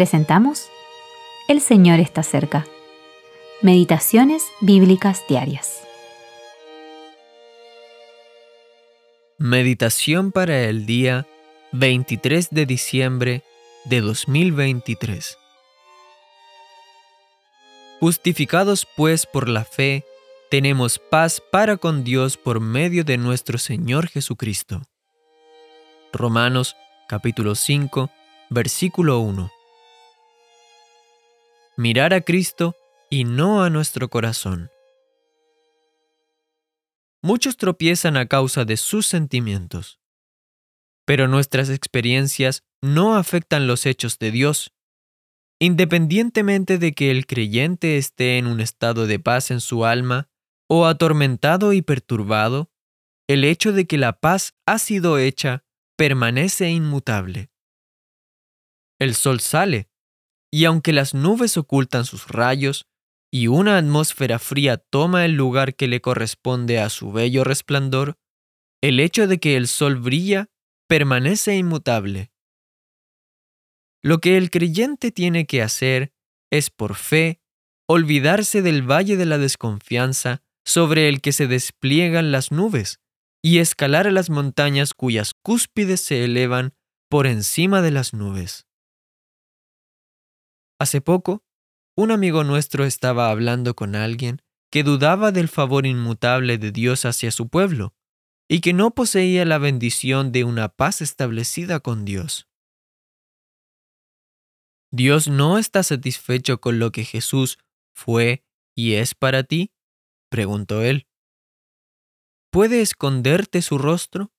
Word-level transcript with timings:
presentamos 0.00 0.70
El 1.46 1.60
Señor 1.60 2.00
está 2.00 2.22
cerca. 2.22 2.66
Meditaciones 3.60 4.42
Bíblicas 4.62 5.22
Diarias. 5.28 5.82
Meditación 9.36 10.32
para 10.32 10.58
el 10.58 10.86
día 10.86 11.26
23 11.72 12.48
de 12.50 12.64
diciembre 12.64 13.42
de 13.84 14.00
2023. 14.00 15.36
Justificados 18.00 18.86
pues 18.96 19.26
por 19.26 19.50
la 19.50 19.66
fe, 19.66 20.06
tenemos 20.50 20.98
paz 20.98 21.42
para 21.52 21.76
con 21.76 22.04
Dios 22.04 22.38
por 22.38 22.60
medio 22.60 23.04
de 23.04 23.18
nuestro 23.18 23.58
Señor 23.58 24.08
Jesucristo. 24.08 24.80
Romanos 26.10 26.74
capítulo 27.06 27.54
5, 27.54 28.08
versículo 28.48 29.18
1. 29.18 29.59
Mirar 31.82 32.12
a 32.12 32.20
Cristo 32.20 32.76
y 33.08 33.24
no 33.24 33.62
a 33.62 33.70
nuestro 33.70 34.10
corazón. 34.10 34.68
Muchos 37.22 37.56
tropiezan 37.56 38.18
a 38.18 38.26
causa 38.26 38.66
de 38.66 38.76
sus 38.76 39.06
sentimientos, 39.06 39.98
pero 41.06 41.26
nuestras 41.26 41.70
experiencias 41.70 42.64
no 42.82 43.16
afectan 43.16 43.66
los 43.66 43.86
hechos 43.86 44.18
de 44.18 44.30
Dios. 44.30 44.74
Independientemente 45.58 46.76
de 46.76 46.92
que 46.92 47.10
el 47.10 47.26
creyente 47.26 47.96
esté 47.96 48.36
en 48.36 48.46
un 48.46 48.60
estado 48.60 49.06
de 49.06 49.18
paz 49.18 49.50
en 49.50 49.62
su 49.62 49.86
alma 49.86 50.28
o 50.68 50.84
atormentado 50.84 51.72
y 51.72 51.80
perturbado, 51.80 52.70
el 53.26 53.42
hecho 53.42 53.72
de 53.72 53.86
que 53.86 53.96
la 53.96 54.20
paz 54.20 54.52
ha 54.66 54.78
sido 54.78 55.16
hecha 55.16 55.64
permanece 55.96 56.68
inmutable. 56.68 57.48
El 58.98 59.14
sol 59.14 59.40
sale, 59.40 59.89
y 60.50 60.64
aunque 60.64 60.92
las 60.92 61.14
nubes 61.14 61.56
ocultan 61.56 62.04
sus 62.04 62.28
rayos, 62.28 62.86
y 63.32 63.46
una 63.46 63.78
atmósfera 63.78 64.38
fría 64.38 64.76
toma 64.76 65.24
el 65.24 65.32
lugar 65.32 65.76
que 65.76 65.86
le 65.86 66.00
corresponde 66.00 66.80
a 66.80 66.90
su 66.90 67.12
bello 67.12 67.44
resplandor, 67.44 68.16
el 68.82 68.98
hecho 68.98 69.28
de 69.28 69.38
que 69.38 69.56
el 69.56 69.68
sol 69.68 69.96
brilla 69.96 70.48
permanece 70.88 71.56
inmutable. 71.56 72.32
Lo 74.02 74.18
que 74.18 74.36
el 74.36 74.50
creyente 74.50 75.12
tiene 75.12 75.46
que 75.46 75.62
hacer 75.62 76.12
es, 76.50 76.70
por 76.70 76.96
fe, 76.96 77.40
olvidarse 77.86 78.62
del 78.62 78.82
valle 78.82 79.16
de 79.16 79.26
la 79.26 79.38
desconfianza 79.38 80.42
sobre 80.64 81.08
el 81.08 81.20
que 81.20 81.32
se 81.32 81.46
despliegan 81.46 82.32
las 82.32 82.50
nubes 82.50 82.98
y 83.42 83.58
escalar 83.58 84.06
a 84.06 84.10
las 84.10 84.30
montañas 84.30 84.94
cuyas 84.94 85.34
cúspides 85.34 86.00
se 86.00 86.24
elevan 86.24 86.74
por 87.08 87.26
encima 87.26 87.82
de 87.82 87.90
las 87.90 88.12
nubes. 88.14 88.66
Hace 90.80 91.02
poco, 91.02 91.44
un 91.94 92.10
amigo 92.10 92.42
nuestro 92.42 92.86
estaba 92.86 93.30
hablando 93.30 93.76
con 93.76 93.94
alguien 93.94 94.40
que 94.72 94.82
dudaba 94.82 95.30
del 95.30 95.48
favor 95.48 95.84
inmutable 95.84 96.56
de 96.56 96.72
Dios 96.72 97.04
hacia 97.04 97.30
su 97.32 97.50
pueblo 97.50 97.94
y 98.48 98.62
que 98.62 98.72
no 98.72 98.92
poseía 98.92 99.44
la 99.44 99.58
bendición 99.58 100.32
de 100.32 100.44
una 100.44 100.70
paz 100.70 101.02
establecida 101.02 101.80
con 101.80 102.06
Dios. 102.06 102.48
¿Dios 104.90 105.28
no 105.28 105.58
está 105.58 105.82
satisfecho 105.82 106.62
con 106.62 106.78
lo 106.78 106.92
que 106.92 107.04
Jesús 107.04 107.58
fue 107.94 108.42
y 108.74 108.94
es 108.94 109.14
para 109.14 109.42
ti? 109.42 109.72
preguntó 110.30 110.80
él. 110.80 111.06
¿Puede 112.50 112.80
esconderte 112.80 113.60
su 113.60 113.76
rostro? 113.76 114.32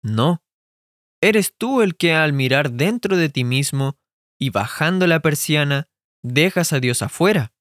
No. 0.00 0.44
Eres 1.20 1.56
tú 1.56 1.82
el 1.82 1.96
que 1.96 2.12
al 2.14 2.32
mirar 2.32 2.70
dentro 2.70 3.16
de 3.16 3.28
ti 3.28 3.42
mismo 3.42 3.97
y 4.38 4.50
bajando 4.50 5.06
la 5.06 5.20
persiana, 5.20 5.88
dejas 6.22 6.72
a 6.72 6.80
Dios 6.80 7.02
afuera. 7.02 7.52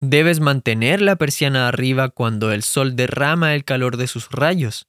Debes 0.00 0.40
mantener 0.40 1.00
la 1.02 1.16
persiana 1.16 1.68
arriba 1.68 2.08
cuando 2.08 2.52
el 2.52 2.62
sol 2.62 2.96
derrama 2.96 3.54
el 3.54 3.64
calor 3.64 3.96
de 3.96 4.06
sus 4.06 4.30
rayos. 4.30 4.86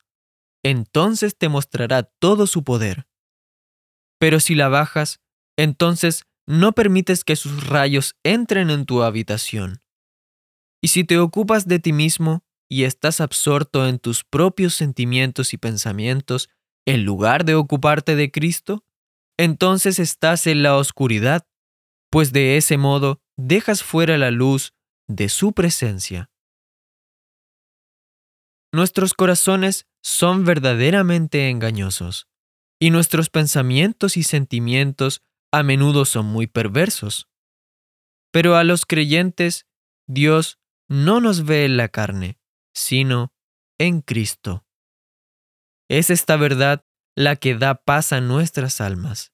Entonces 0.64 1.38
te 1.38 1.50
mostrará 1.50 2.04
todo 2.04 2.48
su 2.48 2.64
poder. 2.64 3.08
Pero 4.20 4.40
si 4.40 4.56
la 4.56 4.70
bajas, 4.70 5.20
entonces 5.58 6.26
no 6.48 6.72
permites 6.72 7.24
que 7.24 7.36
sus 7.36 7.68
rayos 7.68 8.16
entren 8.24 8.70
en 8.70 8.86
tu 8.86 9.04
habitación. 9.04 9.82
Y 10.82 10.90
si 10.90 11.04
te 11.04 11.18
ocupas 11.18 11.68
de 11.68 11.80
ti 11.80 11.94
mismo 11.94 12.44
y 12.70 12.84
estás 12.84 13.22
absorto 13.22 13.88
en 13.88 14.00
tus 14.00 14.24
propios 14.24 14.76
sentimientos 14.76 15.54
y 15.54 15.58
pensamientos, 15.58 16.50
en 16.86 17.04
lugar 17.04 17.46
de 17.46 17.56
ocuparte 17.56 18.16
de 18.16 18.32
Cristo, 18.32 18.84
entonces 19.44 19.98
estás 19.98 20.46
en 20.46 20.62
la 20.62 20.78
oscuridad, 20.78 21.48
pues 22.12 22.32
de 22.32 22.58
ese 22.58 22.78
modo 22.78 23.24
dejas 23.38 23.82
fuera 23.82 24.20
la 24.20 24.30
luz 24.30 24.76
de 25.08 25.30
su 25.30 25.54
presencia. 25.54 26.30
Nuestros 28.72 29.16
corazones 29.16 29.88
son 30.04 30.46
verdaderamente 30.46 31.50
engañosos, 31.50 32.28
y 32.80 32.92
nuestros 32.92 33.32
pensamientos 33.32 34.16
y 34.16 34.22
sentimientos 34.22 35.24
a 35.52 35.64
menudo 35.64 36.06
son 36.06 36.28
muy 36.28 36.46
perversos. 36.46 37.28
Pero 38.32 38.56
a 38.58 38.64
los 38.64 38.86
creyentes, 38.86 39.66
Dios 40.08 40.60
no 40.88 41.20
nos 41.20 41.46
ve 41.46 41.66
en 41.66 41.78
la 41.78 41.90
carne, 41.90 42.38
sino 42.76 43.34
en 43.80 44.02
Cristo. 44.02 44.68
Es 45.90 46.12
esta 46.12 46.38
verdad 46.38 46.86
la 47.16 47.36
que 47.36 47.56
da 47.56 47.76
paz 47.76 48.14
a 48.14 48.22
nuestras 48.22 48.82
almas. 48.82 49.32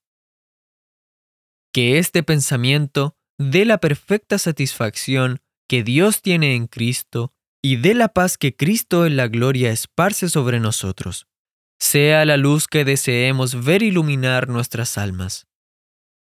Que 1.74 2.00
este 2.00 2.24
pensamiento 2.24 3.18
dé 3.38 3.66
la 3.66 3.80
perfecta 3.80 4.38
satisfacción 4.38 5.42
que 5.68 5.84
Dios 5.84 6.22
tiene 6.22 6.56
en 6.56 6.68
Cristo 6.68 7.34
y 7.62 7.78
dé 7.78 7.94
la 7.94 8.10
paz 8.10 8.38
que 8.38 8.56
Cristo 8.56 9.06
en 9.06 9.18
la 9.18 9.28
gloria 9.28 9.72
esparce 9.72 10.30
sobre 10.30 10.60
nosotros, 10.60 11.28
sea 11.80 12.26
la 12.26 12.38
luz 12.38 12.68
que 12.68 12.86
deseemos 12.86 13.64
ver 13.66 13.84
iluminar 13.84 14.48
nuestras 14.48 14.98
almas. 14.98 15.48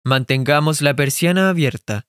Mantengamos 0.06 0.82
la 0.82 0.96
persiana 0.96 1.50
abierta. 1.50 2.08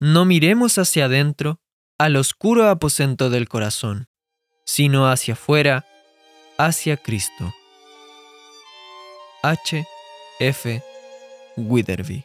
No 0.00 0.24
miremos 0.24 0.78
hacia 0.78 1.06
adentro, 1.06 1.60
al 1.98 2.16
oscuro 2.16 2.68
aposento 2.68 3.28
del 3.28 3.48
corazón, 3.48 4.08
sino 4.64 5.08
hacia 5.08 5.34
afuera, 5.34 5.84
hacia 6.56 6.96
Cristo. 6.96 7.52
H. 9.44 9.84
F. 10.40 10.66
Witherby 11.56 12.24